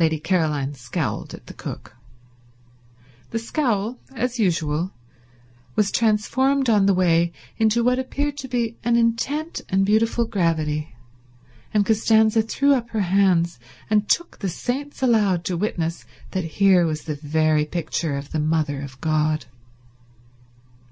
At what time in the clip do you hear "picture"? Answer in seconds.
17.64-18.16